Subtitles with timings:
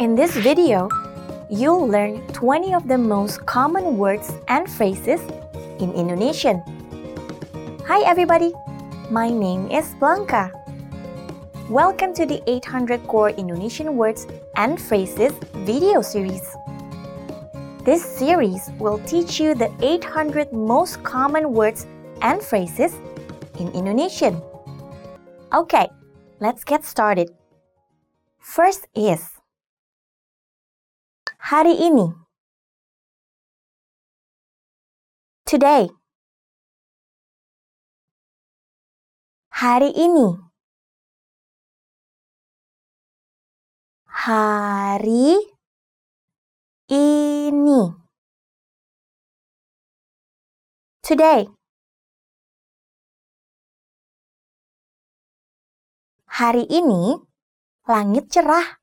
[0.00, 0.88] In this video,
[1.50, 5.20] you'll learn 20 of the most common words and phrases
[5.78, 6.62] in Indonesian.
[7.84, 8.54] Hi everybody,
[9.10, 10.50] my name is Blanca.
[11.68, 14.26] Welcome to the 800 Core Indonesian Words
[14.56, 15.34] and Phrases
[15.68, 16.48] video series.
[17.84, 21.86] This series will teach you the 800 most common words
[22.22, 22.94] and phrases
[23.58, 24.40] in Indonesian.
[25.52, 25.90] Okay,
[26.40, 27.28] let's get started.
[28.38, 29.39] First is
[31.50, 32.06] hari ini.
[35.42, 35.90] Today.
[39.50, 40.38] Hari ini.
[44.06, 45.42] Hari
[46.86, 47.82] ini.
[51.02, 51.50] Today.
[56.30, 57.18] Hari ini
[57.90, 58.79] langit cerah.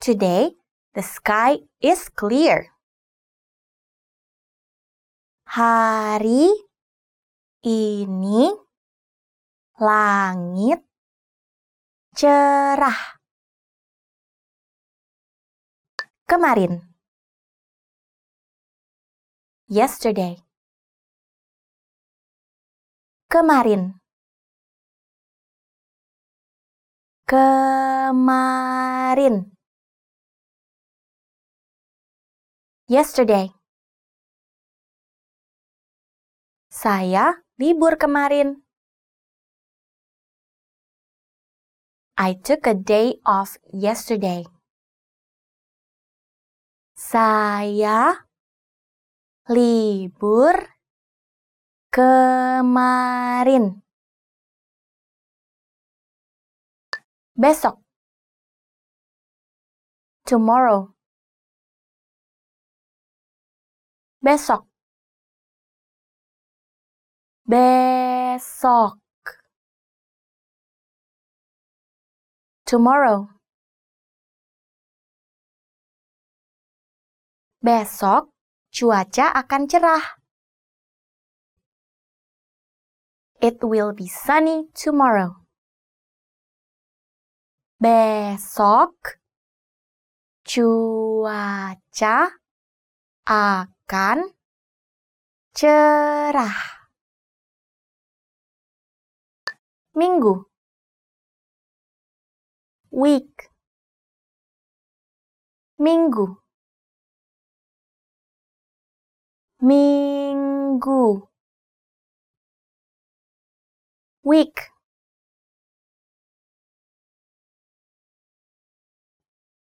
[0.00, 0.56] Today,
[0.94, 2.74] the sky is clear.
[5.48, 6.50] Hari
[7.62, 8.50] ini
[9.78, 10.82] langit
[12.14, 13.18] cerah.
[16.26, 16.82] Kemarin.
[19.70, 20.42] Yesterday.
[23.30, 23.98] Kemarin.
[27.30, 28.14] Kemarin.
[32.84, 33.48] Yesterday.
[36.68, 38.60] Saya libur kemarin.
[42.20, 44.44] I took a day off yesterday.
[46.92, 48.28] Saya
[49.48, 50.76] libur
[51.88, 53.80] kemarin.
[57.32, 57.80] Besok.
[60.28, 60.93] Tomorrow.
[64.24, 64.64] Besok.
[67.44, 68.96] Besok.
[72.64, 73.28] Tomorrow.
[77.60, 78.32] Besok
[78.72, 80.16] cuaca akan cerah.
[83.44, 85.44] It will be sunny tomorrow.
[87.76, 89.20] Besok
[90.48, 92.16] cuaca
[93.28, 93.73] akan
[95.52, 96.56] cerah.
[99.92, 100.48] Minggu.
[102.90, 103.52] Week.
[105.78, 106.40] Minggu.
[109.60, 111.28] Minggu.
[114.24, 114.56] Week.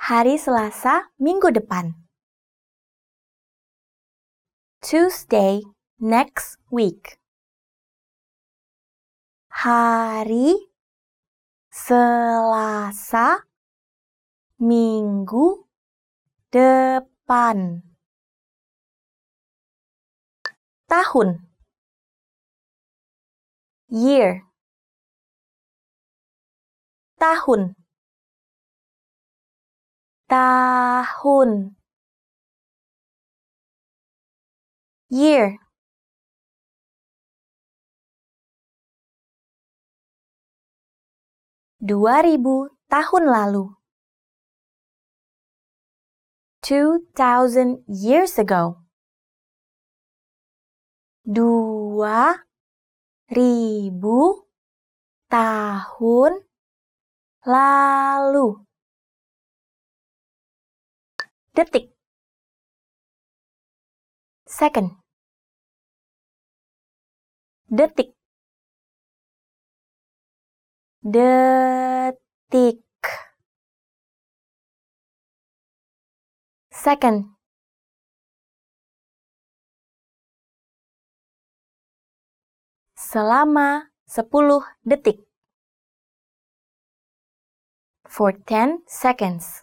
[0.00, 2.07] Hari Selasa minggu depan
[4.88, 5.60] Tuesday
[6.00, 7.20] next week.
[9.52, 10.56] Hari
[11.68, 13.44] Selasa
[14.56, 15.68] minggu
[16.48, 17.84] depan.
[20.88, 21.44] Tahun.
[23.92, 24.48] Year.
[27.20, 27.76] Tahun.
[30.32, 31.77] Tahun
[35.08, 35.58] year.
[41.78, 43.70] Dua ribu tahun lalu.
[46.60, 48.82] Two thousand years ago.
[51.24, 52.44] Dua
[53.30, 54.48] ribu
[55.30, 56.44] tahun
[57.46, 58.48] lalu.
[61.54, 61.97] Detik
[64.58, 64.90] second.
[67.70, 68.10] Detik.
[71.14, 72.82] Detik.
[76.74, 77.38] Second.
[82.98, 84.26] Selama 10
[84.82, 85.18] detik.
[88.08, 89.62] For 10 seconds.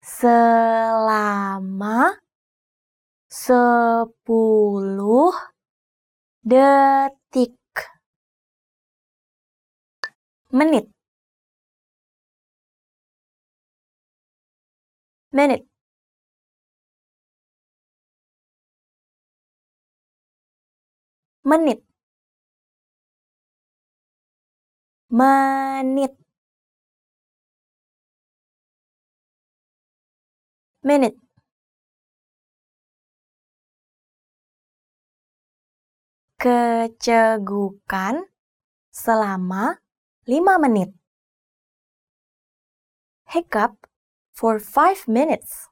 [0.00, 1.08] Selama
[3.44, 5.30] sepuluh
[6.42, 7.54] detik.
[10.50, 10.86] Menit.
[15.32, 15.68] Menit.
[21.44, 21.82] Menit.
[25.10, 26.12] Menit.
[30.82, 31.27] Menit.
[36.38, 38.30] Kecegukan
[38.94, 39.82] selama
[40.22, 40.94] lima menit.
[43.26, 43.90] Hiccup
[44.30, 45.66] for five minutes.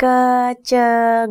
[0.00, 1.28] Kecegukan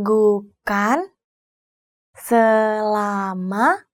[2.14, 3.90] selama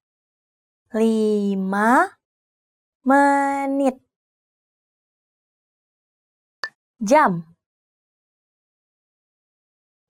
[0.91, 2.19] lima
[3.07, 4.03] menit.
[6.99, 7.55] Jam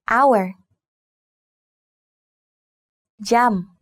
[0.10, 0.62] hour
[3.24, 3.74] jam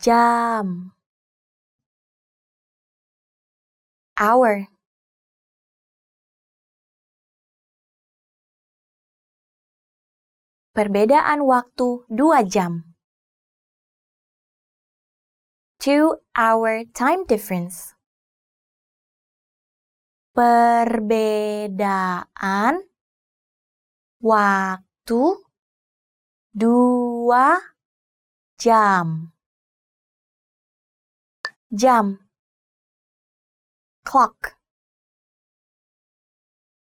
[0.00, 0.92] jam
[4.16, 4.66] hour
[10.70, 12.94] Perbedaan waktu dua jam.
[15.82, 17.98] Two hour time difference.
[20.30, 21.66] Perbedaan
[24.22, 25.22] waktu
[26.52, 27.58] dua
[28.58, 29.32] jam.
[31.70, 32.18] Jam.
[34.04, 34.58] Clock.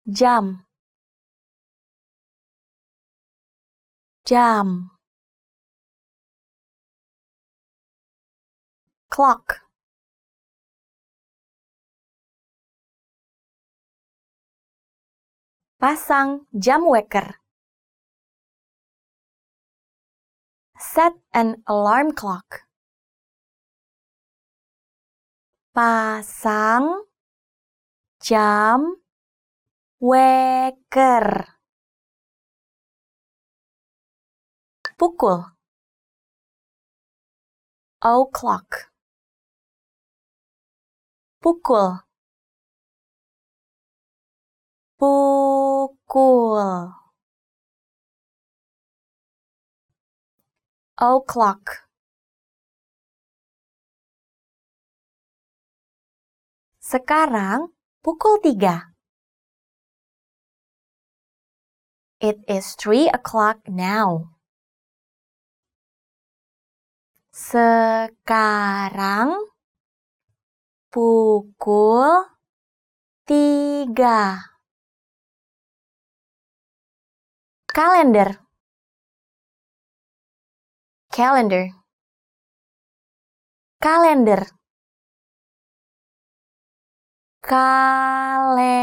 [0.08, 0.66] Jam.
[4.26, 4.90] Jam.
[9.10, 9.62] Clock.
[15.78, 17.43] Pasang jam weker.
[20.94, 22.70] Set an alarm clock.
[25.74, 27.10] Pasang
[28.22, 29.02] jam
[29.98, 31.58] weker.
[35.02, 35.58] Pukul.
[38.06, 38.94] O'clock.
[41.42, 42.06] Pukul.
[45.02, 47.03] Pukul.
[50.94, 51.90] O'clock.
[56.78, 57.74] Sekarang
[58.06, 58.94] pukul tiga.
[62.22, 64.38] It is three o'clock now.
[67.34, 68.14] Sekarang
[70.94, 72.30] pukul
[73.26, 74.46] tiga.
[77.66, 78.43] Kalender.
[81.14, 81.70] Calendar.
[83.78, 84.50] Kalender.
[87.46, 88.76] Kalender.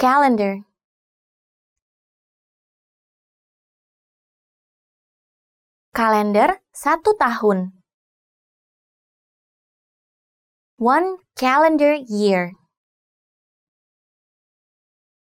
[0.00, 0.64] Calendar.
[5.92, 7.76] Kalender satu tahun.
[10.80, 12.56] One calendar year.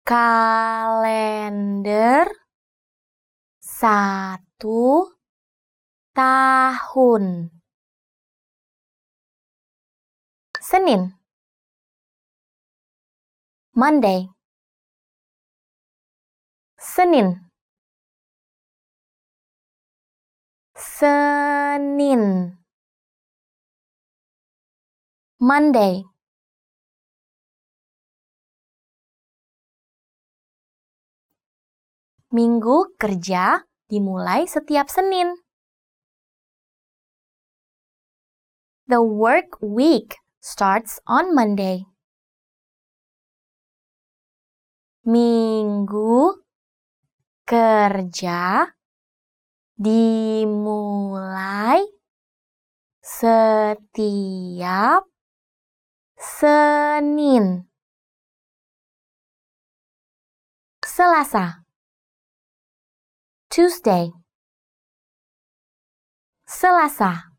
[0.03, 1.61] Kalender
[3.81, 5.09] satu
[6.13, 7.49] tahun.
[10.61, 11.17] Senin.
[13.73, 14.29] Monday.
[16.77, 17.41] Senin.
[20.77, 22.57] Senin
[25.41, 26.05] Monday
[32.29, 35.35] Minggu kerja dimulai setiap Senin.
[38.87, 41.83] The work week starts on Monday.
[45.03, 46.39] Minggu
[47.43, 48.71] kerja
[49.75, 51.83] dimulai
[53.03, 55.03] setiap
[56.15, 57.67] Senin.
[60.85, 61.70] Selasa.
[63.51, 64.07] Tuesday.
[66.47, 67.35] Selasa.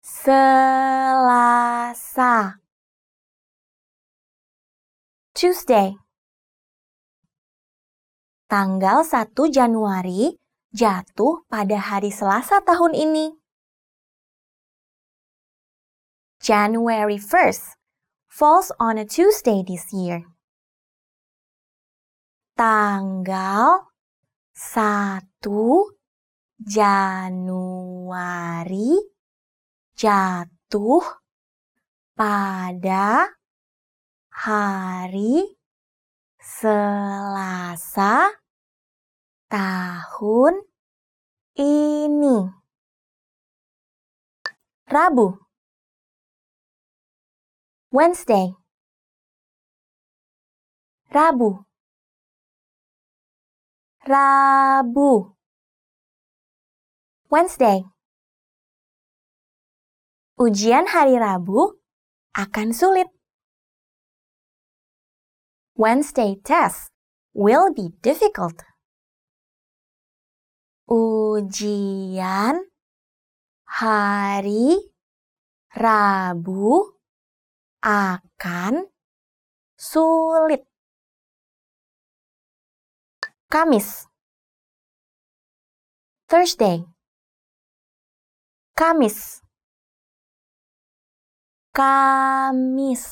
[0.00, 1.44] Selasa.
[5.36, 6.00] Tuesday.
[8.48, 10.40] Tanggal 1 Januari
[10.72, 13.36] jatuh pada hari Selasa tahun ini.
[16.40, 17.76] January 1st
[18.32, 20.37] falls on a Tuesday this year.
[22.58, 23.86] Tanggal
[24.50, 25.46] 1
[26.58, 28.18] Januari
[29.94, 31.06] jatuh
[32.18, 33.30] pada
[34.34, 35.54] hari
[36.42, 38.26] Selasa
[39.46, 40.58] tahun
[41.54, 42.42] ini.
[44.90, 45.38] Rabu.
[47.94, 48.50] Wednesday.
[51.14, 51.67] Rabu.
[54.08, 55.36] Rabu.
[57.28, 57.84] Wednesday.
[60.40, 61.76] Ujian hari Rabu
[62.32, 63.04] akan sulit.
[65.76, 66.88] Wednesday test
[67.36, 68.64] will be difficult.
[70.88, 72.64] Ujian
[73.68, 74.88] hari
[75.76, 76.96] Rabu
[77.84, 78.88] akan
[79.76, 80.64] sulit.
[83.50, 84.06] Kamis.
[86.28, 86.84] Thursday.
[88.76, 89.40] Kamis.
[91.74, 93.04] Kamis.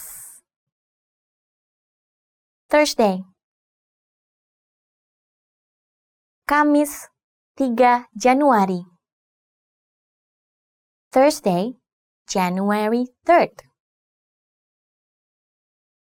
[2.68, 3.24] Thursday.
[6.46, 7.08] Kamis
[7.56, 8.96] 3 Januari.
[11.16, 11.72] Thursday
[12.28, 13.64] January 3rd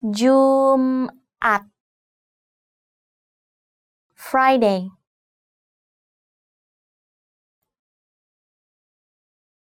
[0.02, 1.66] Jumat.
[4.14, 4.94] Friday.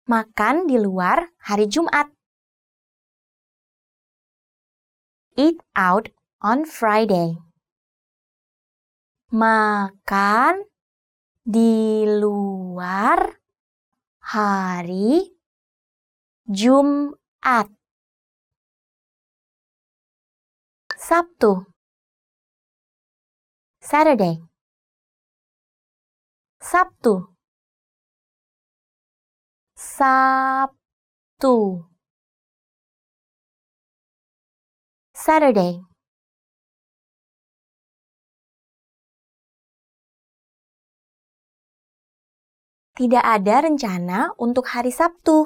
[0.06, 2.17] Makan di luar hari Jumat
[5.38, 6.10] Eat out
[6.42, 7.38] on Friday.
[9.30, 10.66] Makan
[11.46, 13.38] di luar
[14.18, 15.30] hari
[16.42, 17.70] Jumat.
[20.98, 21.70] Sabtu.
[23.78, 24.42] Saturday.
[26.58, 27.30] Sabtu.
[29.78, 30.68] Sabtu.
[35.28, 35.76] Saturday.
[42.96, 45.44] Tidak ada rencana untuk hari Sabtu.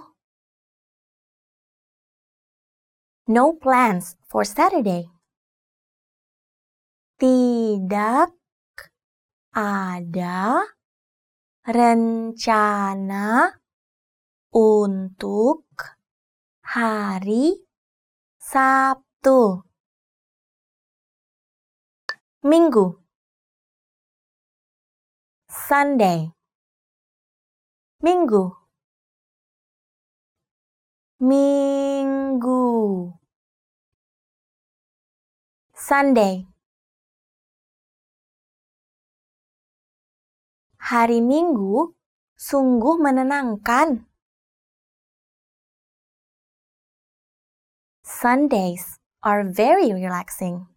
[3.26, 5.10] No plans for Saturday.
[7.18, 8.30] Tidak
[9.50, 10.62] ada
[11.66, 13.50] rencana
[14.54, 15.66] untuk
[16.70, 17.66] hari
[18.38, 19.71] Sabtu.
[22.42, 22.99] Minggu.
[25.46, 26.34] Sunday.
[28.02, 28.50] Minggu.
[31.22, 32.58] Minggu.
[35.70, 36.50] Sunday.
[40.82, 41.94] Hari Minggu
[42.34, 44.02] sungguh menenangkan.
[48.02, 50.71] Sundays are very relaxing.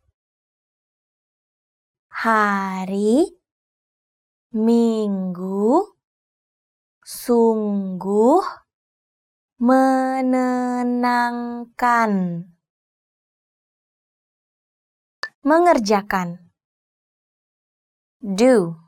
[2.15, 3.27] Hari
[4.55, 5.83] Minggu
[7.03, 8.39] sungguh
[9.59, 12.11] menenangkan.
[15.43, 16.39] Mengerjakan.
[18.23, 18.79] Do.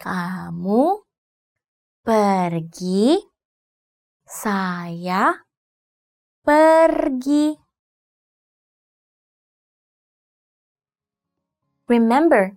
[0.00, 1.04] kamu
[2.00, 3.20] pergi,
[4.24, 5.44] saya
[6.40, 7.54] pergi.
[11.86, 12.56] Remember,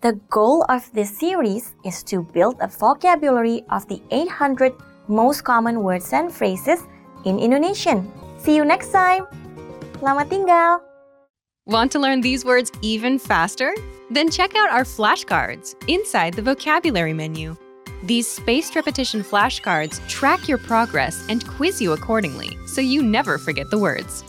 [0.00, 4.72] The goal of this series is to build a vocabulary of the 800
[5.08, 6.86] most common words and phrases
[7.24, 8.06] in Indonesian.
[8.38, 9.26] See you next time.
[9.98, 10.86] Selamat tinggal.
[11.66, 13.74] Want to learn these words even faster?
[14.10, 17.56] Then check out our flashcards inside the vocabulary menu.
[18.04, 23.70] These spaced repetition flashcards track your progress and quiz you accordingly so you never forget
[23.70, 24.22] the words.